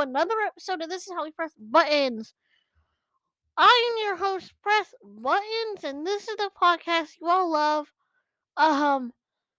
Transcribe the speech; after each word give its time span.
another 0.00 0.34
episode 0.46 0.82
of 0.82 0.88
This 0.88 1.06
Is 1.06 1.12
How 1.12 1.24
We 1.24 1.30
Press 1.30 1.52
Buttons. 1.58 2.32
I 3.56 3.90
am 3.90 3.98
your 4.06 4.16
host, 4.16 4.54
Press 4.62 4.94
Buttons, 5.02 5.84
and 5.84 6.06
this 6.06 6.26
is 6.28 6.36
the 6.36 6.50
podcast 6.60 7.10
you 7.20 7.28
all 7.28 7.52
love. 7.52 7.92
Um, 8.56 9.12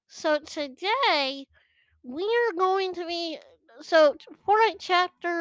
so 0.07 0.39
today 0.39 1.45
we 2.03 2.23
are 2.23 2.53
going 2.57 2.93
to 2.95 3.05
be 3.05 3.37
so 3.81 4.15
Fortnite 4.47 4.77
Chapter 4.79 5.31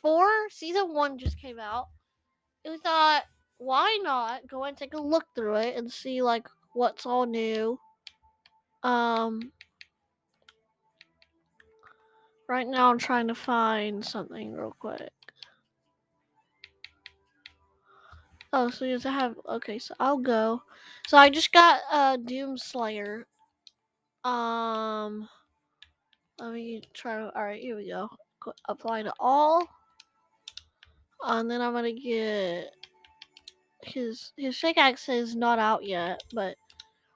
Four, 0.00 0.28
Season 0.50 0.94
One 0.94 1.18
just 1.18 1.38
came 1.38 1.58
out. 1.60 1.88
We 2.64 2.78
thought, 2.78 3.24
why 3.58 3.98
not 4.02 4.46
go 4.48 4.64
and 4.64 4.76
take 4.76 4.94
a 4.94 5.00
look 5.00 5.24
through 5.34 5.56
it 5.56 5.76
and 5.76 5.92
see 5.92 6.22
like 6.22 6.48
what's 6.72 7.04
all 7.04 7.26
new. 7.26 7.78
Um, 8.82 9.52
right 12.48 12.66
now 12.66 12.90
I'm 12.90 12.98
trying 12.98 13.28
to 13.28 13.34
find 13.34 14.04
something 14.04 14.52
real 14.52 14.74
quick. 14.78 15.10
Oh, 18.52 18.70
so 18.70 18.86
you 18.86 18.92
have 18.92 19.02
to 19.02 19.10
have 19.10 19.34
okay, 19.46 19.78
so 19.78 19.94
I'll 20.00 20.18
go. 20.18 20.62
So 21.06 21.18
I 21.18 21.28
just 21.28 21.52
got 21.52 21.80
uh 21.92 22.16
Doom 22.16 22.56
Slayer. 22.56 23.26
Um 24.24 25.28
let 26.38 26.52
me 26.52 26.82
try 26.94 27.18
to 27.18 27.36
alright, 27.36 27.60
here 27.60 27.76
we 27.76 27.88
go. 27.88 28.08
Apply 28.68 29.02
to 29.02 29.12
all. 29.20 29.66
And 31.22 31.50
then 31.50 31.60
I'm 31.60 31.74
gonna 31.74 31.92
get 31.92 32.70
his 33.82 34.32
his 34.36 34.58
pickaxe 34.58 35.08
is 35.08 35.36
not 35.36 35.58
out 35.58 35.84
yet, 35.84 36.22
but 36.32 36.56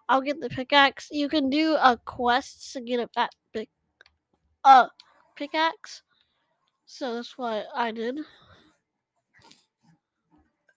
I'll 0.09 0.21
get 0.21 0.41
the 0.41 0.51
pickaxe. 0.51 1.09
You 1.11 1.29
can 1.31 1.49
do 1.49 1.77
a 1.77 1.97
quest 2.05 2.73
to 2.75 2.83
get 2.83 3.01
a 3.01 3.09
fat 3.09 3.31
pick 3.55 3.71
uh 4.65 4.87
pickaxe. 5.37 6.03
So 6.87 7.15
that's 7.15 7.37
what 7.39 7.67
I 7.75 7.91
did. 7.91 8.19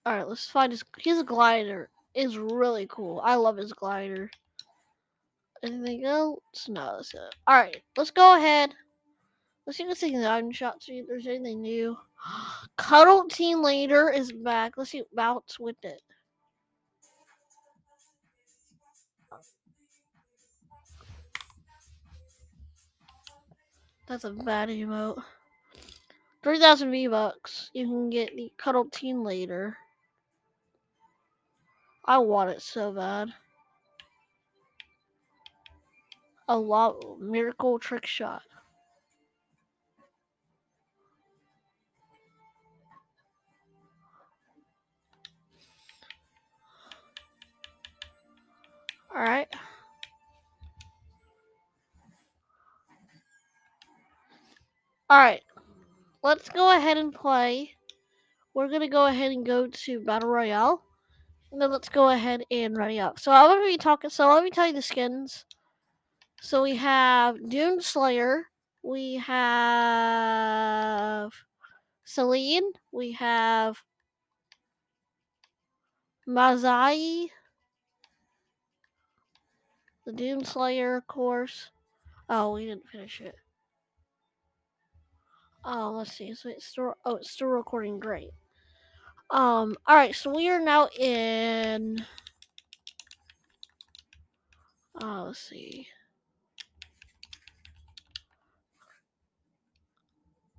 Alright, 0.06 0.28
let's 0.28 0.46
find 0.48 0.72
his 0.72 0.84
his 0.98 1.22
glider 1.22 1.90
is 2.14 2.38
really 2.38 2.86
cool. 2.88 3.20
I 3.24 3.34
love 3.34 3.56
his 3.56 3.72
glider. 3.72 4.30
Anything 5.62 6.04
else? 6.04 6.68
No, 6.68 6.96
that's 6.96 7.12
it. 7.14 7.34
Alright, 7.48 7.82
let's 7.96 8.10
go 8.10 8.36
ahead. 8.36 8.74
Let's 9.66 9.78
see 9.78 9.84
what's 9.84 10.02
in 10.02 10.20
the 10.20 10.30
item 10.30 10.52
shop, 10.52 10.80
see 10.80 10.98
if 10.98 11.08
there's 11.08 11.26
anything 11.26 11.60
new. 11.60 11.96
Cuddle 12.76 13.28
Team 13.28 13.62
Leader 13.62 14.10
is 14.10 14.30
back. 14.30 14.74
Let's 14.76 14.90
see 14.90 15.02
bouts 15.12 15.58
with 15.58 15.76
it. 15.82 16.00
That's 24.06 24.24
a 24.24 24.30
bad 24.30 24.68
emote. 24.68 25.22
3,000 26.42 26.92
V-Bucks. 26.92 27.70
You 27.74 27.86
can 27.86 28.08
get 28.08 28.36
the 28.36 28.52
Cuddle 28.56 28.84
Team 28.84 29.24
Leader. 29.24 29.76
I 32.04 32.18
want 32.18 32.50
it 32.50 32.62
so 32.62 32.92
bad. 32.92 33.30
A 36.48 36.56
lot 36.56 37.18
miracle 37.18 37.80
trick 37.80 38.06
shot. 38.06 38.42
All 49.12 49.22
right. 55.10 55.16
All 55.16 55.18
right. 55.18 55.42
Let's 56.22 56.48
go 56.48 56.76
ahead 56.76 56.96
and 56.96 57.12
play. 57.12 57.72
We're 58.54 58.68
going 58.68 58.80
to 58.80 58.88
go 58.88 59.06
ahead 59.06 59.32
and 59.32 59.44
go 59.46 59.66
to 59.68 60.00
Battle 60.00 60.30
Royale. 60.30 60.82
And 61.52 61.60
then 61.60 61.70
let's 61.70 61.88
go 61.88 62.08
ahead 62.10 62.42
and 62.50 62.76
ready 62.76 62.98
up. 62.98 63.20
So 63.20 63.30
I'm 63.30 63.46
going 63.46 63.62
to 63.62 63.68
be 63.68 63.78
talking. 63.78 64.10
So 64.10 64.28
let 64.28 64.42
me 64.42 64.50
tell 64.50 64.66
you 64.66 64.72
the 64.72 64.82
skins. 64.82 65.44
So 66.40 66.62
we 66.62 66.74
have 66.76 67.48
Doom 67.48 67.80
Slayer. 67.80 68.46
We 68.82 69.14
have 69.16 69.72
Selene. 72.04 72.72
We 72.92 73.12
have 73.12 73.80
Massai. 76.28 77.28
The 80.06 80.12
Doom 80.12 80.44
Slayer, 80.44 80.96
of 80.96 81.06
course. 81.06 81.70
Oh, 82.28 82.54
we 82.54 82.66
didn't 82.66 82.88
finish 82.88 83.20
it. 83.20 83.36
Oh, 85.68 85.90
let's 85.96 86.12
see. 86.12 86.32
So 86.32 86.48
it's 86.48 86.64
still 86.64 86.94
oh, 87.04 87.16
it's 87.16 87.32
still 87.32 87.48
recording. 87.48 87.98
Great. 87.98 88.30
Um. 89.30 89.76
All 89.86 89.96
right. 89.96 90.14
So 90.14 90.32
we 90.32 90.48
are 90.48 90.60
now 90.60 90.88
in. 90.96 92.04
Oh, 95.02 95.24
let's 95.26 95.40
see. 95.40 95.88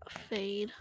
Fade. 0.10 0.74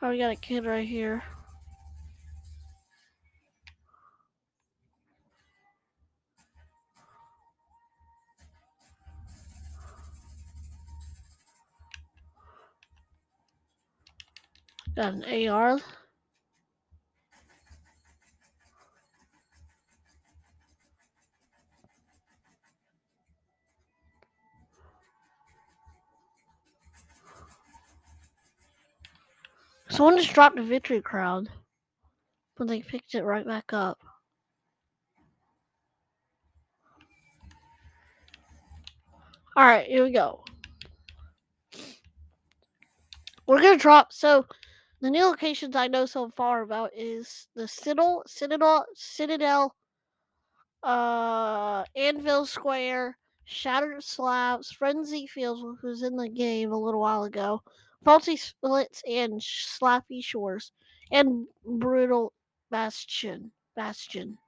Oh, 0.00 0.10
we 0.10 0.18
got 0.18 0.32
a 0.32 0.36
kid 0.36 0.64
right 0.64 0.88
here. 0.88 1.22
Got 14.96 15.14
an 15.14 15.48
AR. 15.48 15.78
Someone 29.90 30.16
just 30.16 30.32
dropped 30.32 30.58
a 30.58 30.62
victory 30.62 31.00
crowd, 31.00 31.48
but 32.56 32.68
they 32.68 32.80
picked 32.80 33.14
it 33.14 33.22
right 33.22 33.46
back 33.46 33.72
up. 33.72 33.98
All 39.56 39.64
right, 39.64 39.86
here 39.86 40.02
we 40.02 40.10
go. 40.10 40.44
We're 43.46 43.60
gonna 43.60 43.76
drop. 43.76 44.12
So, 44.12 44.46
the 45.04 45.10
new 45.10 45.26
locations 45.26 45.76
I 45.76 45.86
know 45.86 46.06
so 46.06 46.30
far 46.30 46.62
about 46.62 46.90
is 46.96 47.46
the 47.54 47.68
Citadel, 47.68 48.22
Citadel, 48.26 48.86
Citadel, 48.94 49.74
uh, 50.82 51.84
Anvil 51.94 52.46
Square, 52.46 53.18
Shattered 53.44 54.02
Slabs, 54.02 54.70
Frenzy 54.72 55.26
Fields, 55.26 55.62
which 55.62 55.82
was 55.82 56.02
in 56.02 56.16
the 56.16 56.30
game 56.30 56.72
a 56.72 56.78
little 56.78 57.02
while 57.02 57.24
ago, 57.24 57.60
Faulty 58.02 58.38
Splits, 58.38 59.02
and 59.06 59.34
Slappy 59.34 60.24
Shores, 60.24 60.72
and 61.12 61.46
Brutal 61.66 62.32
Bastion. 62.70 63.52
Bastion. 63.76 64.38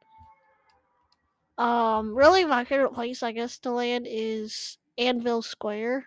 Um, 1.58 2.16
really, 2.16 2.46
my 2.46 2.64
favorite 2.64 2.94
place, 2.94 3.22
I 3.22 3.32
guess, 3.32 3.58
to 3.58 3.72
land 3.72 4.06
is 4.08 4.78
Anvil 4.96 5.42
Square. 5.42 6.06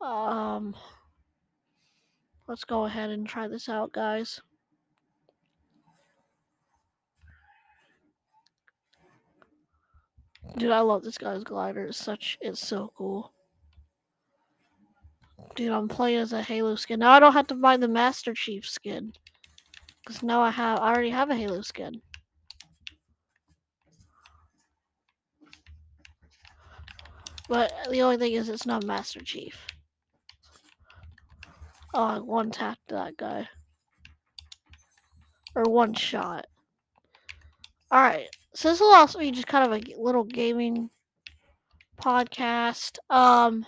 Um, 0.00 0.76
let's 2.46 2.64
go 2.64 2.84
ahead 2.84 3.10
and 3.10 3.26
try 3.26 3.48
this 3.48 3.68
out, 3.68 3.92
guys. 3.92 4.40
Dude, 10.56 10.70
I 10.70 10.80
love 10.80 11.02
this 11.02 11.18
guy's 11.18 11.42
glider. 11.42 11.84
It's 11.86 11.98
such, 11.98 12.38
it's 12.40 12.64
so 12.64 12.92
cool. 12.96 13.32
Dude, 15.56 15.72
I'm 15.72 15.88
playing 15.88 16.18
as 16.18 16.32
a 16.32 16.42
Halo 16.42 16.74
skin. 16.74 17.00
Now 17.00 17.12
I 17.12 17.20
don't 17.20 17.32
have 17.32 17.46
to 17.48 17.54
buy 17.54 17.76
the 17.76 17.88
Master 17.88 18.34
Chief 18.34 18.68
skin. 18.68 19.12
Because 20.04 20.22
now 20.22 20.40
I 20.42 20.50
have 20.50 20.80
I 20.80 20.92
already 20.92 21.10
have 21.10 21.30
a 21.30 21.36
Halo 21.36 21.62
skin. 21.62 22.02
But 27.48 27.72
the 27.90 28.02
only 28.02 28.16
thing 28.16 28.32
is 28.32 28.48
it's 28.48 28.66
not 28.66 28.84
Master 28.84 29.20
Chief. 29.20 29.66
Oh, 31.96 32.02
I 32.02 32.18
one 32.18 32.50
tapped 32.50 32.88
that 32.88 33.16
guy. 33.16 33.48
Or 35.54 35.62
one 35.62 35.94
shot. 35.94 36.46
Alright. 37.92 38.26
So 38.52 38.70
this 38.70 38.80
will 38.80 38.92
also 38.92 39.20
be 39.20 39.30
just 39.30 39.46
kind 39.46 39.64
of 39.64 39.80
a 39.80 40.02
little 40.02 40.24
gaming 40.24 40.90
podcast. 42.02 42.98
Um 43.10 43.64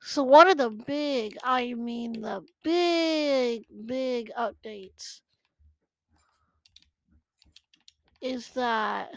so 0.00 0.22
one 0.22 0.48
of 0.48 0.58
the 0.58 0.70
big, 0.70 1.36
I 1.42 1.74
mean 1.74 2.20
the 2.20 2.42
big, 2.62 3.64
big 3.84 4.30
updates 4.38 5.22
is 8.20 8.48
that 8.50 9.10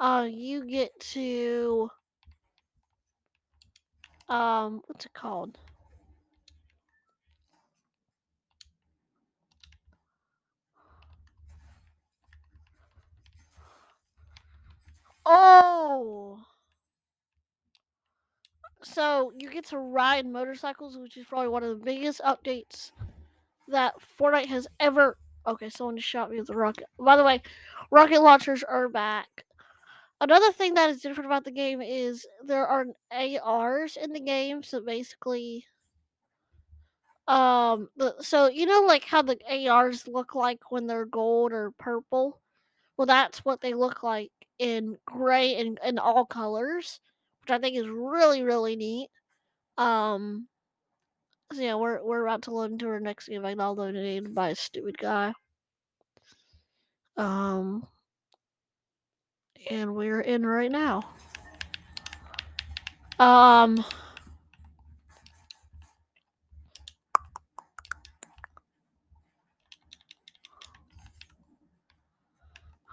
uh 0.00 0.26
you 0.28 0.66
get 0.66 0.98
to 0.98 1.90
um 4.28 4.82
what's 4.86 5.06
it 5.06 5.12
called? 5.14 5.58
Oh 15.26 16.46
so 18.82 19.32
you 19.36 19.50
get 19.50 19.66
to 19.66 19.78
ride 19.78 20.26
motorcycles, 20.26 20.96
which 20.98 21.16
is 21.16 21.26
probably 21.26 21.48
one 21.48 21.62
of 21.62 21.70
the 21.78 21.84
biggest 21.84 22.20
updates 22.20 22.90
that 23.68 23.94
Fortnite 24.20 24.46
has 24.46 24.68
ever. 24.80 25.16
Okay, 25.46 25.70
someone 25.70 25.96
just 25.96 26.08
shot 26.08 26.30
me 26.30 26.38
with 26.40 26.50
a 26.50 26.54
rocket. 26.56 26.86
By 26.98 27.16
the 27.16 27.24
way, 27.24 27.42
rocket 27.90 28.22
launchers 28.22 28.64
are 28.64 28.88
back. 28.88 29.43
Another 30.24 30.52
thing 30.52 30.72
that 30.72 30.88
is 30.88 31.02
different 31.02 31.26
about 31.26 31.44
the 31.44 31.50
game 31.50 31.82
is 31.82 32.26
there 32.42 32.66
are 32.66 32.86
ARs 33.12 33.98
in 34.02 34.10
the 34.10 34.20
game, 34.20 34.62
so 34.62 34.80
basically, 34.80 35.66
um, 37.28 37.90
the, 37.98 38.14
so 38.22 38.48
you 38.48 38.64
know 38.64 38.84
like 38.86 39.04
how 39.04 39.20
the 39.20 39.36
ARs 39.68 40.08
look 40.08 40.34
like 40.34 40.70
when 40.70 40.86
they're 40.86 41.04
gold 41.04 41.52
or 41.52 41.72
purple. 41.72 42.40
Well, 42.96 43.04
that's 43.04 43.44
what 43.44 43.60
they 43.60 43.74
look 43.74 44.02
like 44.02 44.32
in 44.58 44.96
gray 45.04 45.56
and 45.56 45.78
in 45.84 45.98
all 45.98 46.24
colors, 46.24 47.00
which 47.42 47.50
I 47.50 47.58
think 47.58 47.76
is 47.76 47.86
really 47.86 48.42
really 48.42 48.76
neat. 48.76 49.10
Um, 49.76 50.48
so 51.52 51.60
yeah, 51.60 51.74
we're 51.74 52.02
we're 52.02 52.24
about 52.24 52.40
to 52.44 52.50
load 52.50 52.72
into 52.72 52.88
our 52.88 52.98
next 52.98 53.28
game. 53.28 53.44
I 53.44 53.54
downloaded 53.54 54.32
by 54.32 54.48
a 54.50 54.56
stupid 54.56 54.96
guy. 54.96 55.34
Um, 57.18 57.86
and 59.70 59.94
we're 59.94 60.20
in 60.20 60.44
right 60.44 60.70
now. 60.70 61.02
Um. 63.18 63.84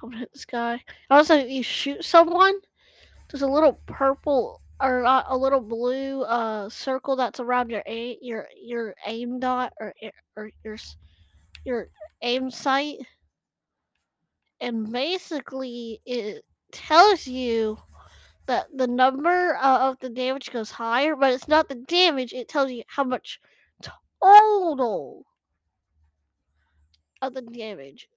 I'm 0.01 0.09
gonna 0.09 0.19
hit 0.19 0.33
this 0.33 0.45
guy. 0.45 0.81
Also, 1.09 1.35
you 1.35 1.61
shoot 1.61 2.03
someone. 2.03 2.55
There's 3.29 3.43
a 3.43 3.47
little 3.47 3.79
purple 3.85 4.61
or 4.81 5.05
uh, 5.05 5.23
a 5.27 5.37
little 5.37 5.61
blue 5.61 6.23
uh 6.23 6.67
circle 6.69 7.15
that's 7.15 7.39
around 7.39 7.69
your 7.69 7.83
aim 7.85 8.17
your 8.21 8.47
your 8.59 8.95
aim 9.05 9.39
dot 9.39 9.73
or 9.79 9.93
or 10.35 10.49
your 10.63 10.77
your 11.65 11.87
aim 12.23 12.49
sight, 12.49 12.97
and 14.59 14.91
basically 14.91 16.01
it 16.05 16.43
tells 16.71 17.27
you 17.27 17.77
that 18.45 18.67
the 18.73 18.87
number 18.87 19.55
uh, 19.55 19.89
of 19.89 19.99
the 19.99 20.09
damage 20.09 20.51
goes 20.51 20.71
higher, 20.71 21.15
but 21.15 21.33
it's 21.33 21.47
not 21.47 21.69
the 21.69 21.75
damage. 21.75 22.33
It 22.33 22.47
tells 22.47 22.71
you 22.71 22.83
how 22.87 23.03
much 23.03 23.39
total 24.21 25.25
of 27.21 27.33
the 27.33 27.41
damage 27.41 28.09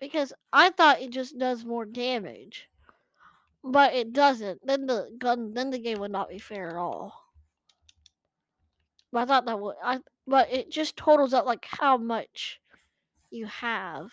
because 0.00 0.32
I 0.52 0.70
thought 0.70 1.00
it 1.00 1.10
just 1.10 1.38
does 1.38 1.64
more 1.64 1.84
damage, 1.84 2.68
but 3.62 3.94
it 3.94 4.12
doesn't. 4.12 4.66
Then 4.66 4.86
the 4.86 5.10
gun, 5.18 5.54
then 5.54 5.70
the 5.70 5.78
game 5.78 6.00
would 6.00 6.10
not 6.10 6.28
be 6.28 6.38
fair 6.38 6.68
at 6.70 6.76
all. 6.76 7.24
But 9.12 9.22
I 9.22 9.24
thought 9.26 9.46
that 9.46 9.60
would. 9.60 9.76
I 9.82 9.98
but 10.26 10.52
it 10.52 10.70
just 10.70 10.96
totals 10.96 11.32
up 11.32 11.46
like 11.46 11.66
how 11.68 11.96
much 11.96 12.60
you 13.30 13.46
have. 13.46 14.10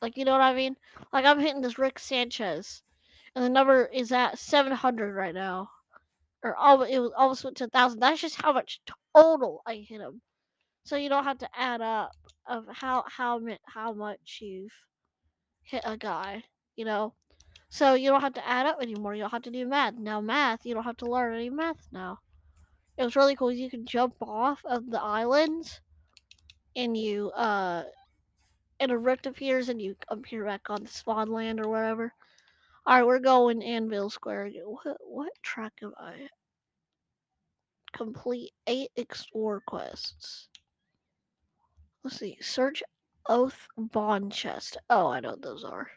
Like 0.00 0.16
you 0.16 0.24
know 0.24 0.32
what 0.32 0.40
I 0.40 0.54
mean? 0.54 0.76
Like 1.12 1.24
I'm 1.24 1.40
hitting 1.40 1.60
this 1.60 1.78
Rick 1.78 1.98
Sanchez, 1.98 2.82
and 3.34 3.44
the 3.44 3.48
number 3.48 3.86
is 3.86 4.12
at 4.12 4.38
700 4.38 5.14
right 5.14 5.34
now, 5.34 5.70
or 6.42 6.56
all 6.56 6.82
it 6.82 6.98
was 6.98 7.12
almost 7.16 7.44
went 7.44 7.56
to 7.58 7.64
a 7.64 7.68
thousand. 7.68 8.00
That's 8.00 8.20
just 8.20 8.40
how 8.40 8.52
much 8.52 8.80
total 9.14 9.62
I 9.66 9.76
hit 9.76 10.00
him. 10.00 10.20
So 10.84 10.96
you 10.96 11.08
don't 11.08 11.24
have 11.24 11.38
to 11.38 11.48
add 11.54 11.80
up 11.80 12.12
of 12.46 12.64
how 12.72 13.04
how 13.08 13.40
how 13.66 13.92
much 13.92 14.38
you've 14.40 14.72
hit 15.62 15.82
a 15.84 15.96
guy, 15.96 16.44
you 16.76 16.84
know. 16.84 17.14
So 17.70 17.94
you 17.94 18.08
don't 18.08 18.22
have 18.22 18.34
to 18.34 18.48
add 18.48 18.66
up 18.66 18.80
anymore. 18.80 19.14
You 19.14 19.22
don't 19.22 19.30
have 19.30 19.42
to 19.42 19.50
do 19.50 19.66
math. 19.66 19.94
Now 19.94 20.20
math, 20.20 20.64
you 20.64 20.74
don't 20.74 20.84
have 20.84 20.96
to 20.98 21.06
learn 21.10 21.34
any 21.34 21.50
math 21.50 21.88
now. 21.92 22.20
It 22.96 23.04
was 23.04 23.16
really 23.16 23.36
cool. 23.36 23.52
You 23.52 23.70
can 23.70 23.84
jump 23.84 24.14
off 24.22 24.64
of 24.64 24.90
the 24.90 25.00
islands 25.00 25.80
and 26.74 26.96
you 26.96 27.30
uh 27.30 27.84
and 28.80 28.92
a 28.92 28.98
rift 28.98 29.26
appears 29.26 29.68
and 29.68 29.82
you 29.82 29.96
appear 30.08 30.44
back 30.44 30.70
on 30.70 30.82
the 30.82 30.88
spawn 30.88 31.30
land 31.30 31.60
or 31.60 31.68
wherever. 31.68 32.14
Alright, 32.88 33.06
we're 33.06 33.18
going 33.18 33.62
Anvil 33.62 34.08
Square. 34.08 34.50
What 34.64 34.96
what 35.02 35.32
track 35.42 35.74
am 35.82 35.92
I? 35.98 36.26
Complete 37.92 38.52
eight 38.66 38.88
explore 38.96 39.60
quests. 39.66 40.48
Let's 42.02 42.18
see. 42.18 42.38
Search 42.40 42.82
Oathbound 43.28 44.32
Chest. 44.32 44.78
Oh, 44.88 45.08
I 45.08 45.20
know 45.20 45.32
what 45.32 45.42
those 45.42 45.64
are. 45.64 45.88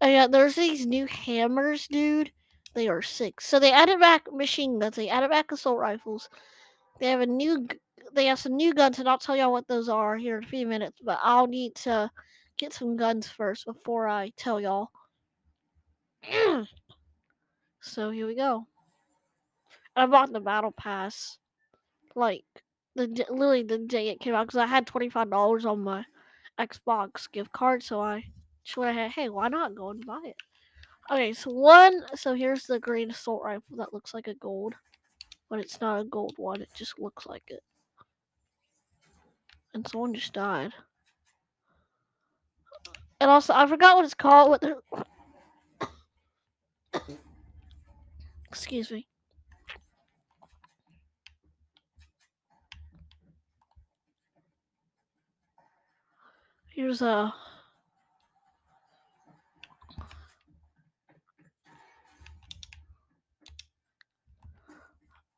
Oh 0.00 0.06
yeah, 0.06 0.28
there's 0.28 0.54
these 0.54 0.86
new 0.86 1.06
hammers, 1.06 1.88
dude. 1.88 2.30
They 2.74 2.86
are 2.86 3.02
sick. 3.02 3.40
So 3.40 3.58
they 3.58 3.72
added 3.72 3.98
back 3.98 4.32
machine 4.32 4.78
guns. 4.78 4.94
They 4.94 5.08
added 5.08 5.30
back 5.30 5.50
assault 5.50 5.80
rifles. 5.80 6.28
They 7.00 7.10
have 7.10 7.22
a 7.22 7.26
new. 7.26 7.66
They 8.12 8.26
have 8.26 8.38
some 8.38 8.54
new 8.54 8.72
guns, 8.72 9.00
and 9.00 9.08
I'll 9.08 9.18
tell 9.18 9.36
y'all 9.36 9.50
what 9.50 9.66
those 9.66 9.88
are 9.88 10.16
here 10.16 10.38
in 10.38 10.44
a 10.44 10.46
few 10.46 10.64
minutes. 10.64 11.00
But 11.04 11.18
I'll 11.24 11.48
need 11.48 11.74
to 11.76 12.08
get 12.56 12.72
some 12.72 12.96
guns 12.96 13.26
first 13.26 13.66
before 13.66 14.06
I 14.06 14.30
tell 14.36 14.60
y'all. 14.60 14.90
so 17.80 18.10
here 18.10 18.26
we 18.26 18.34
go. 18.34 18.66
I 19.94 20.06
bought 20.06 20.32
the 20.32 20.40
battle 20.40 20.72
pass, 20.72 21.38
like 22.14 22.44
the 22.94 23.06
literally 23.30 23.62
the 23.62 23.78
day 23.78 24.08
it 24.08 24.20
came 24.20 24.34
out, 24.34 24.46
because 24.46 24.58
I 24.58 24.66
had 24.66 24.86
twenty 24.86 25.08
five 25.10 25.30
dollars 25.30 25.66
on 25.66 25.84
my 25.84 26.04
Xbox 26.58 27.30
gift 27.30 27.52
card, 27.52 27.82
so 27.82 28.00
I 28.00 28.24
just 28.64 28.76
went 28.76 28.90
ahead. 28.90 29.10
Hey, 29.10 29.28
why 29.28 29.48
not 29.48 29.74
go 29.74 29.90
and 29.90 30.04
buy 30.06 30.20
it? 30.24 30.36
Okay, 31.10 31.32
so 31.32 31.50
one. 31.50 32.02
So 32.14 32.34
here's 32.34 32.64
the 32.64 32.78
green 32.78 33.10
assault 33.10 33.42
rifle 33.44 33.76
that 33.76 33.92
looks 33.92 34.14
like 34.14 34.28
a 34.28 34.34
gold, 34.34 34.74
but 35.50 35.58
it's 35.58 35.80
not 35.80 36.00
a 36.00 36.04
gold 36.04 36.34
one. 36.36 36.62
It 36.62 36.70
just 36.74 36.98
looks 36.98 37.26
like 37.26 37.44
it. 37.48 37.62
And 39.74 39.86
someone 39.86 40.14
just 40.14 40.32
died. 40.32 40.72
And 43.20 43.30
also, 43.30 43.54
I 43.54 43.66
forgot 43.66 43.96
what 43.96 44.04
it's 44.04 44.14
called. 44.14 44.50
What 44.50 44.60
the 44.60 44.76
Excuse 48.52 48.90
me. 48.90 49.06
Here's 56.68 57.00
a. 57.00 57.32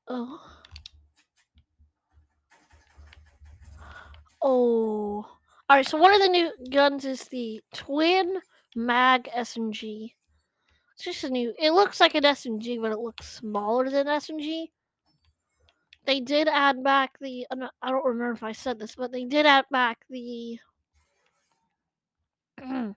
Oh. 0.09 0.41
Oh. 4.43 5.25
Alright, 5.71 5.87
so 5.87 5.97
one 5.99 6.13
of 6.13 6.21
the 6.21 6.27
new 6.27 6.51
guns 6.69 7.05
is 7.05 7.23
the 7.29 7.61
Twin 7.73 8.39
Mag 8.75 9.29
SMG. 9.37 10.15
It's 10.95 11.05
just 11.05 11.25
a 11.25 11.31
new. 11.31 11.53
It 11.59 11.73
looks 11.73 12.01
like 12.01 12.15
an 12.15 12.23
SMG, 12.23 12.81
but 12.81 12.93
it 12.93 12.99
looks 12.99 13.27
smaller 13.27 13.91
than 13.91 14.07
SMG. 14.07 14.71
They 16.07 16.21
did 16.21 16.49
add 16.49 16.85
back 16.85 17.19
the. 17.21 17.47
I 17.83 17.91
don't 17.91 18.05
remember 18.05 18.33
if 18.33 18.43
I 18.43 18.53
said 18.53 18.79
this, 18.79 18.95
but 18.95 19.11
they 19.11 19.25
did 19.25 19.47
add 19.47 19.65
back 19.71 20.05
the. 20.09 20.59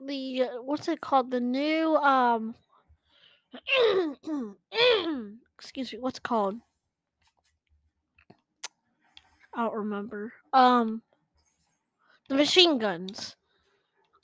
the 0.00 0.44
what's 0.62 0.88
it 0.88 1.00
called? 1.00 1.30
The 1.30 1.40
new 1.40 1.96
um. 1.96 2.54
excuse 5.56 5.92
me, 5.92 5.98
what's 6.00 6.18
called? 6.18 6.56
I 9.54 9.64
don't 9.64 9.74
remember. 9.74 10.32
Um, 10.52 11.02
the 12.28 12.34
machine 12.34 12.78
guns. 12.78 13.36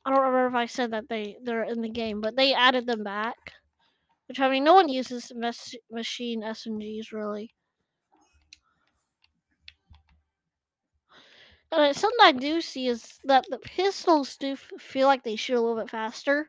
I 0.04 0.10
don't 0.10 0.20
remember 0.20 0.46
if 0.48 0.54
I 0.54 0.66
said 0.66 0.90
that 0.90 1.08
they 1.08 1.38
they're 1.42 1.62
in 1.64 1.80
the 1.80 1.88
game, 1.88 2.20
but 2.20 2.36
they 2.36 2.52
added 2.52 2.84
them 2.86 3.02
back. 3.02 3.54
Which 4.28 4.40
I 4.40 4.50
mean, 4.50 4.64
no 4.64 4.74
one 4.74 4.88
uses 4.88 5.32
mes- 5.34 5.76
machine 5.90 6.42
SMGs 6.44 7.12
really. 7.12 7.54
And 11.72 11.80
uh, 11.82 11.92
something 11.92 12.18
I 12.22 12.30
do 12.30 12.60
see 12.60 12.86
is 12.86 13.18
that 13.24 13.44
the 13.50 13.58
pistols 13.58 14.36
do 14.36 14.54
feel 14.54 15.08
like 15.08 15.24
they 15.24 15.34
shoot 15.34 15.56
a 15.56 15.60
little 15.60 15.82
bit 15.82 15.90
faster. 15.90 16.48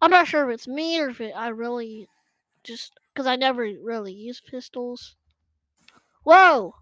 I'm 0.00 0.10
not 0.10 0.26
sure 0.26 0.48
if 0.48 0.54
it's 0.54 0.66
me 0.66 0.98
or 0.98 1.10
if 1.10 1.20
it, 1.20 1.32
I 1.32 1.48
really 1.48 2.08
just 2.64 2.94
because 3.12 3.26
I 3.26 3.36
never 3.36 3.62
really 3.62 4.12
use 4.14 4.40
pistols. 4.40 5.16
Whoa! 6.24 6.74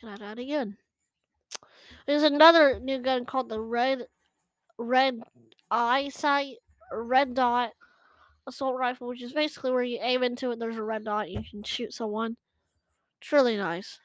Can 0.00 0.10
I 0.10 0.16
die 0.18 0.32
again? 0.42 0.76
There's 2.06 2.22
another 2.22 2.80
new 2.80 2.98
gun 2.98 3.24
called 3.24 3.48
the 3.48 3.60
red 3.60 4.06
red 4.78 5.20
eye 5.70 6.08
sight 6.08 6.56
red 6.92 7.34
dot 7.34 7.70
assault 8.46 8.76
rifle, 8.76 9.08
which 9.08 9.22
is 9.22 9.32
basically 9.32 9.70
where 9.70 9.82
you 9.82 9.98
aim 10.02 10.22
into 10.22 10.50
it. 10.50 10.58
There's 10.58 10.76
a 10.76 10.82
red 10.82 11.04
dot, 11.04 11.30
you 11.30 11.42
can 11.48 11.62
shoot 11.62 11.92
someone. 11.92 12.36
It's 13.20 13.32
really 13.32 13.56
nice. 13.56 13.98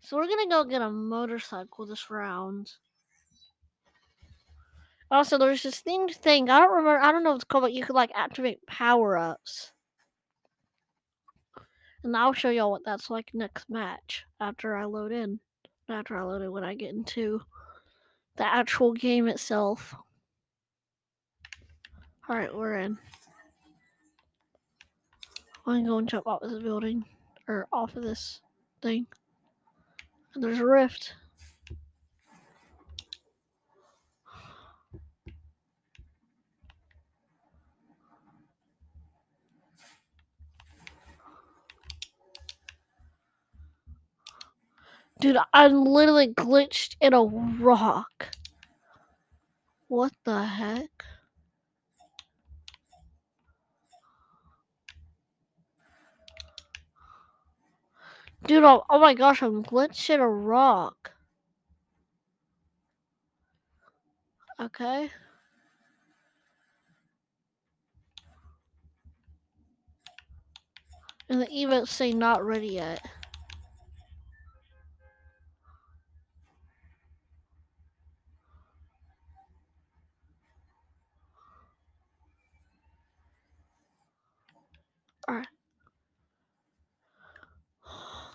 So 0.00 0.16
we're 0.16 0.26
gonna 0.26 0.48
go 0.48 0.64
get 0.64 0.82
a 0.82 0.90
motorcycle 0.90 1.86
this 1.86 2.10
round. 2.10 2.72
Also, 5.10 5.38
there's 5.38 5.62
this 5.62 5.80
thing 5.80 6.08
thing. 6.08 6.50
I 6.50 6.60
don't 6.60 6.70
remember. 6.70 7.00
I 7.00 7.12
don't 7.12 7.24
know 7.24 7.30
what 7.30 7.36
it's 7.36 7.44
called, 7.44 7.62
but 7.62 7.72
you 7.72 7.84
could 7.84 7.96
like 7.96 8.10
activate 8.14 8.66
power 8.66 9.16
ups. 9.16 9.72
And 12.04 12.16
I'll 12.16 12.32
show 12.32 12.50
y'all 12.50 12.70
what 12.70 12.84
that's 12.84 13.10
like 13.10 13.30
next 13.32 13.70
match 13.70 14.24
after 14.40 14.76
I 14.76 14.84
load 14.84 15.12
in. 15.12 15.40
After 15.88 16.16
I 16.16 16.22
load 16.22 16.42
it, 16.42 16.52
when 16.52 16.64
I 16.64 16.74
get 16.74 16.90
into 16.94 17.40
the 18.36 18.44
actual 18.44 18.92
game 18.92 19.26
itself. 19.26 19.94
Alright, 22.28 22.54
we're 22.54 22.76
in. 22.76 22.98
I'm 25.66 25.86
gonna 25.86 26.06
jump 26.06 26.26
off 26.26 26.40
this 26.42 26.62
building. 26.62 27.04
Or 27.48 27.66
off 27.72 27.96
of 27.96 28.02
this 28.02 28.40
thing. 28.82 29.06
And 30.34 30.44
there's 30.44 30.60
a 30.60 30.66
rift. 30.66 31.14
Dude, 45.20 45.36
I'm 45.52 45.84
literally 45.84 46.28
glitched 46.28 46.96
in 47.00 47.12
a 47.12 47.22
rock. 47.22 48.30
What 49.88 50.12
the 50.24 50.44
heck? 50.44 51.04
Dude, 58.46 58.62
oh, 58.62 58.84
oh 58.88 59.00
my 59.00 59.14
gosh, 59.14 59.42
I'm 59.42 59.64
glitched 59.64 60.08
in 60.08 60.20
a 60.20 60.28
rock. 60.28 61.12
Okay. 64.60 65.10
And 71.28 71.42
the 71.42 71.52
events 71.52 71.92
say 71.92 72.12
not 72.12 72.44
ready 72.44 72.68
yet. 72.68 73.04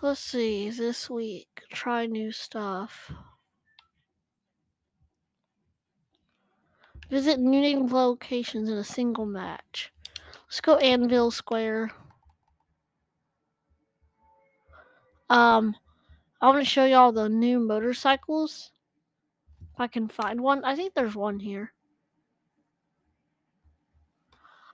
Let's 0.04 0.20
see, 0.20 0.68
this 0.68 1.08
week, 1.08 1.62
try 1.72 2.04
new 2.04 2.30
stuff. 2.30 3.10
Visit 7.08 7.40
new 7.40 7.86
locations 7.86 8.68
in 8.68 8.76
a 8.76 8.84
single 8.84 9.24
match. 9.24 9.94
Let's 10.44 10.60
go 10.60 10.76
Anvil 10.76 11.30
Square. 11.30 11.90
Um, 15.30 15.74
I'm 16.42 16.52
gonna 16.52 16.66
show 16.66 16.84
y'all 16.84 17.10
the 17.10 17.30
new 17.30 17.58
motorcycles. 17.58 18.72
If 19.72 19.80
I 19.80 19.86
can 19.86 20.08
find 20.08 20.42
one. 20.42 20.62
I 20.64 20.76
think 20.76 20.92
there's 20.92 21.16
one 21.16 21.40
here. 21.40 21.72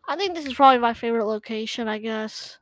I 0.09 0.17
think 0.17 0.35
this 0.35 0.47
is 0.47 0.55
probably 0.55 0.81
my 0.81 0.93
favorite 0.93 1.27
location, 1.27 1.87
I 1.87 1.99
guess. 1.99 2.59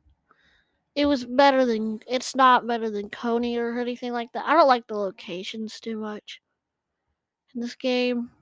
It 0.98 1.06
was 1.06 1.24
better 1.24 1.64
than 1.64 2.00
it's 2.08 2.34
not 2.34 2.66
better 2.66 2.90
than 2.90 3.08
Coney 3.08 3.56
or 3.56 3.78
anything 3.78 4.12
like 4.12 4.32
that. 4.32 4.44
I 4.44 4.54
don't 4.54 4.66
like 4.66 4.88
the 4.88 4.96
locations 4.96 5.78
too 5.78 5.96
much 5.96 6.40
in 7.54 7.60
this 7.60 7.76
game. 7.76 8.32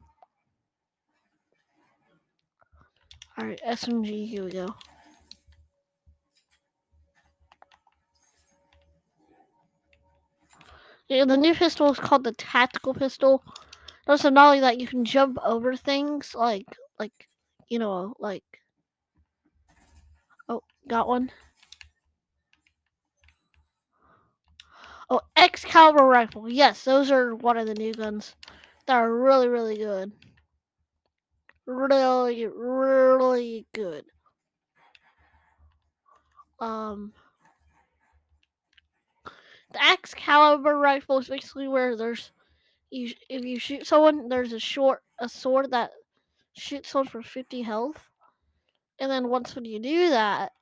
Alright, 3.38 3.60
SMG, 3.62 4.26
here 4.26 4.44
we 4.44 4.52
go. 4.52 4.74
Yeah, 11.08 11.26
the 11.26 11.36
new 11.36 11.54
pistol 11.54 11.92
is 11.92 11.98
called 11.98 12.24
the 12.24 12.32
tactical 12.32 12.94
pistol. 12.94 13.44
Also, 14.06 14.30
not 14.30 14.46
only 14.46 14.60
that, 14.60 14.80
you 14.80 14.86
can 14.86 15.04
jump 15.04 15.36
over 15.44 15.76
things 15.76 16.34
like, 16.34 16.74
like, 16.98 17.28
you 17.68 17.78
know, 17.78 18.14
like. 18.18 18.44
Oh, 20.48 20.62
got 20.88 21.06
one. 21.06 21.30
Oh, 25.08 25.20
Excalibur 25.36 26.04
rifle. 26.04 26.48
Yes, 26.48 26.82
those 26.84 27.10
are 27.10 27.34
one 27.34 27.56
of 27.56 27.66
the 27.66 27.74
new 27.74 27.94
guns 27.94 28.34
that 28.86 28.96
are 28.96 29.12
really, 29.12 29.48
really 29.48 29.76
good. 29.76 30.12
Really, 31.66 32.46
really 32.46 33.66
good. 33.72 34.04
Um, 36.60 37.12
the 39.72 39.84
Excalibur 39.84 40.78
rifle 40.78 41.18
is 41.18 41.28
basically 41.28 41.68
where 41.68 41.96
there's 41.96 42.30
you 42.90 43.12
if 43.28 43.44
you 43.44 43.58
shoot 43.58 43.86
someone, 43.86 44.28
there's 44.28 44.52
a 44.52 44.60
short 44.60 45.02
a 45.18 45.28
sword 45.28 45.72
that 45.72 45.90
shoots 46.54 46.90
someone 46.90 47.08
for 47.08 47.22
50 47.22 47.62
health, 47.62 48.10
and 48.98 49.10
then 49.10 49.28
once 49.28 49.54
when 49.54 49.64
you 49.64 49.78
do 49.80 50.10
that, 50.10 50.52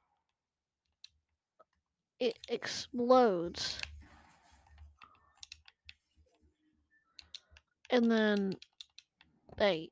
it 2.19 2.39
explodes. 2.49 3.79
And 7.91 8.11
then 8.11 8.57
they 9.57 9.91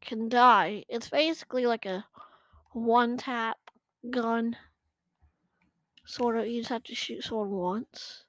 can 0.00 0.28
die. 0.28 0.84
It's 0.88 1.08
basically 1.10 1.66
like 1.66 1.86
a 1.86 2.06
one 2.72 3.16
tap 3.16 3.58
gun. 4.10 4.56
Sort 6.04 6.36
of, 6.36 6.46
you 6.46 6.60
just 6.60 6.68
have 6.68 6.82
to 6.84 6.94
shoot 6.94 7.24
someone 7.24 7.50
once. 7.52 8.24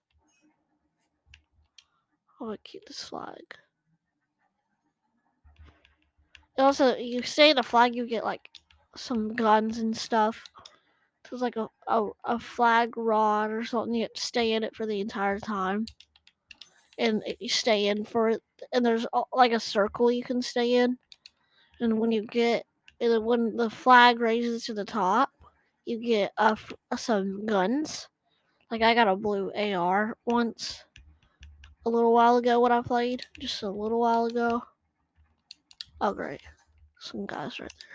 I 2.41 2.43
Oh, 2.43 2.51
I 2.51 2.57
keep 2.57 2.85
this 2.85 3.03
flag. 3.03 3.55
Also, 6.57 6.95
you 6.95 7.21
say 7.23 7.53
the 7.53 7.63
flag, 7.63 7.95
you 7.95 8.05
get 8.05 8.23
like 8.23 8.49
some 8.95 9.33
guns 9.35 9.79
and 9.79 9.95
stuff. 9.95 10.43
So 11.25 11.33
it's 11.35 11.41
like 11.41 11.57
a, 11.57 11.69
a, 11.87 12.09
a 12.25 12.39
flag 12.39 12.97
rod 12.97 13.51
or 13.51 13.63
something. 13.63 13.93
You 13.95 14.03
have 14.03 14.13
to 14.13 14.21
stay 14.21 14.53
in 14.53 14.63
it 14.63 14.75
for 14.75 14.85
the 14.85 14.99
entire 15.01 15.39
time. 15.39 15.85
And 16.97 17.23
eh, 17.25 17.35
you 17.39 17.49
stay 17.49 17.87
in 17.87 18.05
for 18.05 18.29
it. 18.29 18.43
And 18.73 18.85
there's 18.85 19.05
like 19.33 19.51
a 19.51 19.59
circle 19.59 20.11
you 20.11 20.23
can 20.23 20.41
stay 20.41 20.75
in. 20.75 20.97
And 21.79 21.99
when 21.99 22.11
you 22.11 22.25
get, 22.25 22.65
and 22.99 23.25
when 23.25 23.55
the 23.55 23.69
flag 23.69 24.19
raises 24.19 24.65
to 24.65 24.73
the 24.73 24.85
top, 24.85 25.31
you 25.85 25.99
get 25.99 26.31
uh, 26.37 26.55
some 26.95 27.45
guns. 27.45 28.07
Like 28.69 28.81
I 28.81 28.93
got 28.93 29.07
a 29.07 29.15
blue 29.15 29.51
AR 29.55 30.15
once, 30.25 30.83
a 31.85 31.89
little 31.89 32.13
while 32.13 32.37
ago 32.37 32.59
when 32.59 32.71
I 32.71 32.81
played, 32.81 33.25
just 33.39 33.63
a 33.63 33.69
little 33.69 33.99
while 33.99 34.25
ago. 34.25 34.61
Oh 35.99 36.13
great, 36.13 36.41
some 36.99 37.25
guys 37.25 37.59
right 37.59 37.73
there. 37.79 37.89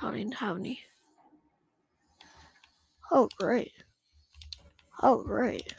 I 0.00 0.10
don't 0.10 0.18
even 0.18 0.32
have 0.32 0.56
any. 0.56 0.80
Oh 3.12 3.28
great. 3.38 3.72
Oh 5.02 5.22
great. 5.22 5.74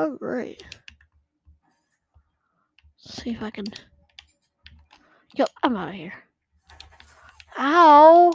Oh 0.00 0.14
great. 0.14 0.62
see 2.98 3.30
if 3.30 3.42
I 3.42 3.50
can 3.50 3.64
Yo, 5.34 5.44
I'm 5.64 5.74
out 5.74 5.88
of 5.88 5.94
here. 5.94 6.14
Ow. 7.58 8.32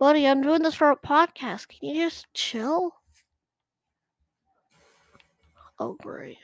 Buddy, 0.00 0.26
I'm 0.26 0.42
doing 0.42 0.62
this 0.62 0.74
for 0.74 0.90
a 0.90 0.96
podcast. 0.96 1.68
Can 1.68 1.90
you 1.90 2.04
just 2.04 2.26
chill? 2.34 2.96
Oh, 5.78 5.96
great. 6.02 6.38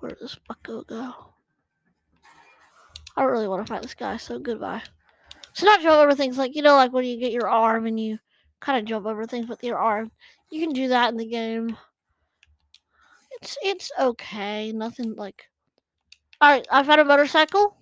Where 0.00 0.10
does 0.10 0.20
this 0.20 0.38
bucko 0.46 0.82
go? 0.82 1.14
I 3.16 3.22
don't 3.22 3.30
really 3.30 3.48
want 3.48 3.66
to 3.66 3.72
fight 3.72 3.80
this 3.80 3.94
guy, 3.94 4.18
so 4.18 4.38
goodbye. 4.38 4.82
So 5.54 5.64
not 5.64 5.80
jump 5.80 5.96
over 5.96 6.14
things 6.14 6.36
like, 6.36 6.54
you 6.54 6.60
know, 6.60 6.76
like 6.76 6.92
when 6.92 7.06
you 7.06 7.18
get 7.18 7.32
your 7.32 7.48
arm 7.48 7.86
and 7.86 7.98
you 7.98 8.18
kind 8.60 8.78
of 8.78 8.84
jump 8.84 9.06
over 9.06 9.24
things 9.24 9.48
with 9.48 9.64
your 9.64 9.78
arm. 9.78 10.10
You 10.50 10.60
can 10.60 10.72
do 10.72 10.88
that 10.88 11.10
in 11.10 11.16
the 11.16 11.26
game. 11.26 11.76
It's 13.40 13.56
it's 13.62 13.90
okay. 13.98 14.72
Nothing 14.72 15.14
like 15.14 15.48
Alright, 16.42 16.66
I 16.70 16.82
found 16.84 17.00
a 17.00 17.04
motorcycle. 17.04 17.76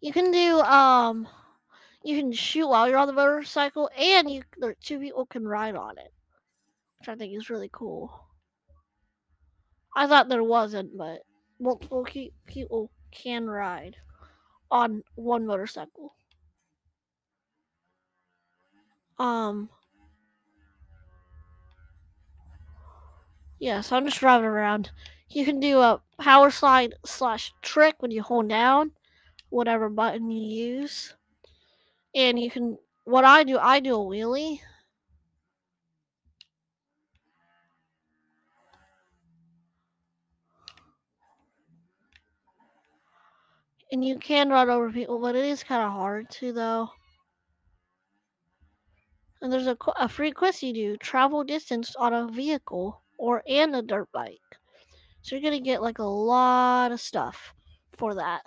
You 0.00 0.12
can 0.12 0.30
do 0.30 0.60
um 0.60 1.28
you 2.02 2.16
can 2.16 2.32
shoot 2.32 2.68
while 2.68 2.88
you're 2.88 2.98
on 2.98 3.06
the 3.06 3.12
motorcycle 3.12 3.90
and 3.98 4.30
you 4.30 4.42
two 4.80 4.98
people 4.98 5.26
can 5.26 5.46
ride 5.46 5.76
on 5.76 5.98
it. 5.98 6.12
Which 6.98 7.08
I 7.08 7.16
think 7.16 7.36
is 7.36 7.50
really 7.50 7.70
cool. 7.72 8.12
I 9.96 10.06
thought 10.06 10.28
there 10.28 10.42
wasn't, 10.42 10.96
but 10.96 11.20
multiple 11.60 12.06
people 12.46 12.90
can 13.10 13.46
ride 13.46 13.96
on 14.70 15.02
one 15.14 15.46
motorcycle. 15.46 16.14
Um 19.18 19.68
Yeah, 23.58 23.80
so 23.80 23.96
I'm 23.96 24.04
just 24.06 24.20
driving 24.20 24.46
around. 24.46 24.92
You 25.28 25.44
can 25.44 25.58
do 25.58 25.80
a 25.80 26.00
power 26.20 26.50
slide 26.52 26.94
slash 27.04 27.52
trick 27.62 27.96
when 27.98 28.12
you 28.12 28.22
hold 28.22 28.48
down 28.48 28.92
whatever 29.50 29.88
button 29.88 30.30
you 30.30 30.42
use. 30.80 31.14
And 32.14 32.38
you 32.40 32.50
can, 32.50 32.78
what 33.04 33.24
I 33.24 33.44
do, 33.44 33.58
I 33.58 33.80
do 33.80 33.94
a 33.94 33.98
wheelie. 33.98 34.60
And 43.90 44.04
you 44.04 44.18
can 44.18 44.50
run 44.50 44.68
over 44.68 44.92
people, 44.92 45.18
but 45.18 45.34
it 45.36 45.44
is 45.46 45.64
kind 45.64 45.82
of 45.82 45.90
hard 45.92 46.28
to, 46.32 46.52
though. 46.52 46.90
And 49.40 49.52
there's 49.52 49.68
a, 49.68 49.78
a 49.96 50.08
free 50.08 50.32
quest 50.32 50.64
you 50.64 50.72
do 50.72 50.96
travel 50.96 51.44
distance 51.44 51.94
on 51.94 52.12
a 52.12 52.26
vehicle 52.26 53.03
or 53.24 53.42
and 53.48 53.74
a 53.74 53.80
dirt 53.80 54.12
bike. 54.12 54.38
So 55.22 55.34
you're 55.34 55.42
gonna 55.42 55.58
get 55.58 55.80
like 55.80 55.98
a 55.98 56.02
lot 56.04 56.92
of 56.92 57.00
stuff 57.00 57.54
for 57.96 58.16
that. 58.16 58.42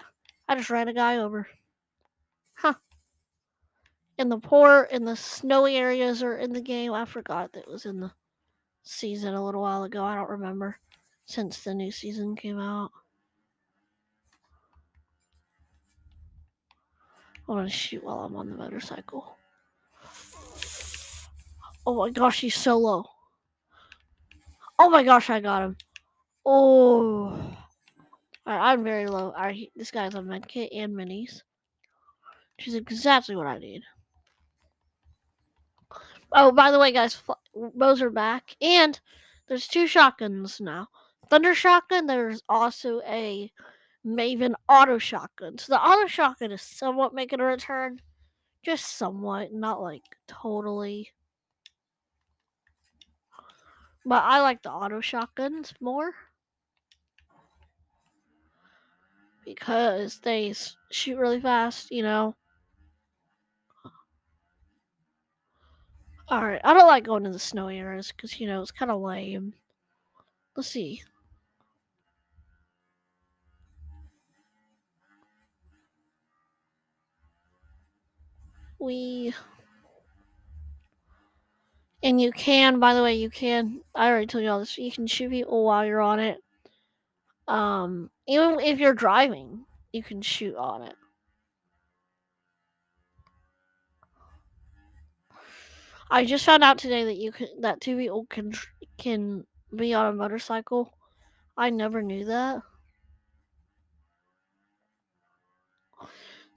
I 0.48 0.56
just 0.56 0.70
ran 0.70 0.88
a 0.88 0.94
guy 0.94 1.18
over. 1.18 1.48
Huh. 2.54 2.76
In 4.20 4.30
the 4.30 4.38
poor 4.38 4.88
in 4.92 5.04
the 5.04 5.16
snowy 5.16 5.78
areas 5.78 6.22
or 6.22 6.38
in 6.38 6.54
the 6.54 6.62
game, 6.62 6.94
I 6.94 7.06
forgot 7.06 7.54
that 7.54 7.68
was 7.68 7.88
in 7.88 8.00
the 8.00 8.12
season 8.84 9.34
a 9.34 9.44
little 9.44 9.62
while 9.62 9.84
ago. 9.84 10.04
I 10.04 10.14
don't 10.14 10.30
remember 10.30 10.78
since 11.26 11.64
the 11.64 11.74
new 11.74 11.90
season 11.90 12.36
came 12.36 12.60
out. 12.60 12.92
I 17.50 17.52
want 17.52 17.68
to 17.68 17.76
shoot 17.76 18.04
while 18.04 18.20
I'm 18.20 18.36
on 18.36 18.52
the 18.52 18.56
motorcycle. 18.56 19.38
Oh 21.88 21.96
my 21.96 22.12
gosh, 22.12 22.42
he's 22.42 22.54
so 22.54 22.78
low. 22.78 23.06
Oh 24.88 24.90
my 24.90 25.04
gosh, 25.04 25.30
I 25.30 25.42
got 25.42 25.64
him. 25.64 25.76
Oh. 26.46 27.38
I'm 28.46 28.86
very 28.86 29.06
low. 29.06 29.32
Alright, 29.32 29.70
this 29.76 29.92
guy's 29.92 30.16
on 30.16 30.28
medkit 30.28 30.70
and 30.74 30.96
minis. 30.96 31.42
Which 32.56 32.70
is 32.70 32.76
exactly 32.76 33.36
what 33.36 33.48
I 33.48 33.58
need. 33.58 33.82
Oh, 36.32 36.54
by 36.54 36.72
the 36.72 36.80
way, 36.80 36.94
guys, 36.94 37.22
bows 37.76 38.02
are 38.02 38.10
back. 38.10 38.56
And 38.62 38.98
there's 39.50 39.68
two 39.68 39.88
shotguns 39.88 40.62
now. 40.62 40.88
Thunder 41.30 41.54
shotgun, 41.54 42.06
there's 42.06 42.42
also 42.48 43.02
a 43.06 43.52
Maven 44.06 44.54
auto 44.70 45.00
shotgun. 45.00 45.58
So 45.58 45.74
the 45.74 45.82
auto 45.82 46.08
shotgun 46.08 46.54
is 46.54 46.62
somewhat 46.62 47.14
making 47.14 47.42
a 47.42 47.44
return. 47.44 48.00
Just 48.64 48.98
somewhat, 48.98 49.52
not 49.52 49.82
like 49.82 50.04
totally. 50.30 51.12
But 54.08 54.24
I 54.24 54.40
like 54.40 54.64
the 54.64 54.72
auto 54.72 55.02
shotguns 55.02 55.74
more. 55.82 56.14
Because 59.44 60.22
they 60.22 60.54
shoot 60.90 61.18
really 61.18 61.42
fast, 61.42 61.92
you 61.92 62.04
know. 62.04 62.34
Alright, 66.32 66.62
I 66.64 66.74
don't 66.74 66.88
like 66.88 67.04
going 67.04 67.26
to 67.26 67.32
the 67.32 67.38
snow 67.38 67.68
areas 67.68 68.14
because, 68.16 68.40
you 68.40 68.48
know, 68.48 68.62
it's 68.62 68.72
kind 68.72 68.92
of 68.92 69.02
lame. 69.02 69.54
Let's 70.56 70.70
see. 70.70 71.04
We. 78.80 79.34
And 82.04 82.22
you 82.22 82.32
can, 82.32 82.80
by 82.80 82.94
the 82.94 83.02
way, 83.02 83.16
you 83.16 83.30
can. 83.30 83.82
I 83.96 84.08
already 84.10 84.28
told 84.28 84.44
you 84.44 84.52
all 84.52 84.60
this. 84.60 84.78
You 84.78 84.92
can 84.92 85.08
shoot 85.08 85.32
people 85.32 85.66
while 85.66 85.86
you're 85.86 86.02
on 86.02 86.20
it. 86.20 86.38
Um, 87.48 88.12
even 88.28 88.60
if 88.60 88.80
you're 88.80 88.94
driving, 88.94 89.66
you 89.92 90.04
can 90.04 90.22
shoot 90.22 90.56
on 90.56 90.84
it. 90.84 90.96
I 96.10 96.24
just 96.24 96.46
found 96.46 96.64
out 96.64 96.78
today 96.78 97.04
that 97.06 97.18
you 97.18 97.32
can 97.32 97.48
that 97.62 97.82
two 97.82 97.98
people 97.98 98.26
can 98.30 98.54
can 98.98 99.46
be 99.76 99.94
on 99.94 100.06
a 100.06 100.14
motorcycle. 100.14 100.94
I 101.58 101.70
never 101.70 102.02
knew 102.02 102.26
that. 102.26 102.62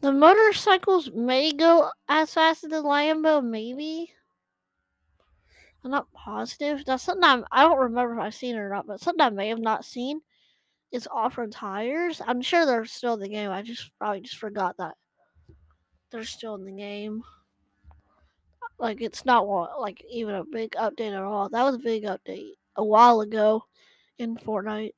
The 0.03 0.13
motorcycles 0.13 1.11
may 1.13 1.53
go 1.53 1.91
as 2.09 2.33
fast 2.33 2.65
as 2.65 2.71
the 2.71 2.83
Lambo, 2.83 3.45
maybe. 3.45 4.15
I'm 5.85 5.91
not 5.91 6.13
positive. 6.13 6.85
That's 6.85 7.03
something 7.03 7.25
I'm, 7.25 7.45
I 7.51 7.63
don't 7.63 7.79
remember 7.79 8.15
if 8.15 8.21
I've 8.21 8.35
seen 8.35 8.55
it 8.55 8.59
or 8.59 8.69
not, 8.69 8.87
but 8.87 9.01
something 9.01 9.25
I 9.25 9.31
may 9.31 9.49
have 9.49 9.59
not 9.59 9.85
seen 9.85 10.21
is 10.93 11.09
off-road 11.11 11.53
tires. 11.53 12.21
I'm 12.27 12.43
sure 12.43 12.67
they're 12.67 12.85
still 12.85 13.15
in 13.15 13.21
the 13.21 13.29
game. 13.29 13.51
I 13.51 13.63
just 13.63 13.91
probably 13.99 14.21
just 14.21 14.37
forgot 14.37 14.77
that 14.77 14.95
they're 16.11 16.25
still 16.25 16.55
in 16.57 16.65
the 16.65 16.73
game. 16.73 17.23
Like 18.79 19.01
it's 19.01 19.25
not 19.25 19.47
like 19.81 20.05
even 20.11 20.35
a 20.35 20.45
big 20.45 20.73
update 20.73 21.17
at 21.17 21.23
all. 21.23 21.49
That 21.49 21.65
was 21.65 21.77
a 21.77 21.79
big 21.79 22.05
update 22.05 22.53
a 22.77 22.85
while 22.85 23.21
ago 23.21 23.65
in 24.19 24.37
Fortnite. 24.37 24.93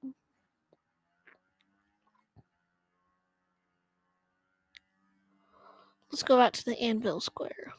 Let's 6.11 6.23
go 6.23 6.37
back 6.37 6.53
to 6.55 6.65
the 6.65 6.79
Anvil 6.79 7.21
Square. 7.21 7.73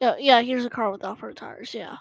Yeah, 0.00 0.16
yeah, 0.18 0.42
here's 0.42 0.64
a 0.64 0.70
car 0.70 0.90
with 0.90 1.04
off-road 1.04 1.36
tires, 1.36 1.72
yeah. 1.74 1.96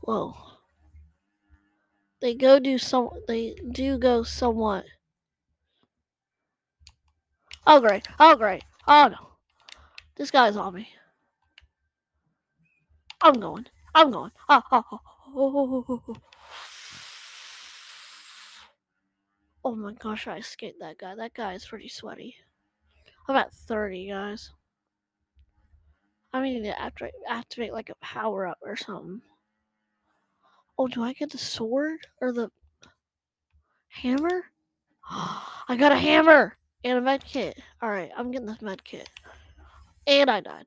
Whoa. 0.00 0.34
They 2.20 2.34
go 2.34 2.58
do 2.58 2.78
some 2.78 3.10
they 3.28 3.54
do 3.70 3.98
go 3.98 4.24
somewhat. 4.24 4.84
Oh 7.66 7.80
great. 7.80 8.06
Oh 8.18 8.36
great. 8.36 8.64
Oh 8.86 9.08
no. 9.08 9.28
This 10.16 10.30
guy's 10.30 10.56
on 10.56 10.74
me. 10.74 10.88
I'm 13.20 13.34
going. 13.34 13.66
I'm 13.94 14.10
going. 14.10 14.32
Oh, 14.48 14.62
oh, 14.72 14.84
oh, 14.90 15.00
oh, 15.36 15.84
oh, 15.88 16.02
oh. 16.08 16.16
Oh 16.16 16.31
Oh 19.64 19.76
my 19.76 19.92
gosh, 19.92 20.26
I 20.26 20.38
escaped 20.38 20.80
that 20.80 20.98
guy. 20.98 21.14
That 21.14 21.34
guy 21.34 21.54
is 21.54 21.64
pretty 21.64 21.88
sweaty. 21.88 22.34
I'm 23.28 23.36
at 23.36 23.52
30, 23.52 24.08
guys. 24.08 24.50
I 26.32 26.42
need 26.42 26.62
to 26.64 26.80
activate, 26.80 27.14
activate 27.28 27.72
like 27.72 27.90
a 27.90 27.94
power 28.04 28.46
up 28.46 28.58
or 28.62 28.74
something. 28.74 29.20
Oh, 30.78 30.88
do 30.88 31.04
I 31.04 31.12
get 31.12 31.30
the 31.30 31.38
sword 31.38 32.00
or 32.20 32.32
the 32.32 32.50
hammer? 33.88 34.46
I 35.10 35.76
got 35.78 35.92
a 35.92 35.96
hammer 35.96 36.56
and 36.82 36.98
a 36.98 37.00
med 37.00 37.24
kit. 37.24 37.60
Alright, 37.82 38.10
I'm 38.16 38.30
getting 38.32 38.46
this 38.46 38.62
med 38.62 38.82
kit. 38.82 39.08
And 40.06 40.28
I 40.28 40.40
died. 40.40 40.66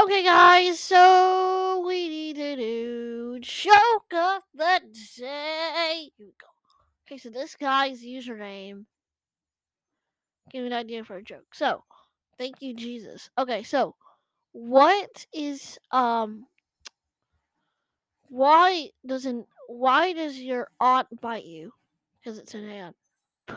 Okay, 0.00 0.24
guys, 0.24 0.80
so 0.80 1.84
we 1.86 2.08
need 2.08 2.36
to 2.36 2.56
do 2.56 3.38
joke 3.40 4.14
of 4.14 4.42
the 4.54 4.80
day. 5.18 6.10
Here 6.16 6.26
we 6.26 6.32
go. 6.40 6.46
Okay, 7.12 7.18
so 7.18 7.28
this 7.28 7.56
guy's 7.56 8.02
username. 8.02 8.86
Give 10.50 10.62
me 10.62 10.68
an 10.68 10.72
idea 10.72 11.04
for 11.04 11.16
a 11.16 11.22
joke. 11.22 11.44
So, 11.52 11.84
thank 12.38 12.62
you, 12.62 12.72
Jesus. 12.72 13.28
Okay, 13.36 13.62
so 13.64 13.96
what 14.52 15.26
is 15.34 15.78
um 15.90 16.46
Why 18.28 18.88
doesn't 19.04 19.46
why 19.68 20.14
does 20.14 20.38
your 20.38 20.68
aunt 20.80 21.06
bite 21.20 21.44
you? 21.44 21.72
Because 22.18 22.38
it's 22.38 22.54
an 22.54 22.66
ant. 22.66 22.96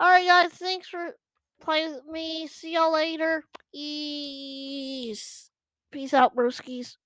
Alright 0.00 0.28
guys, 0.28 0.52
thanks 0.52 0.88
for 0.88 1.16
playing 1.60 1.94
with 1.94 2.06
me. 2.06 2.46
See 2.46 2.74
y'all 2.74 2.92
later. 2.92 3.42
Peace. 3.72 5.50
Peace 5.90 6.14
out, 6.14 6.36
broskies. 6.36 6.98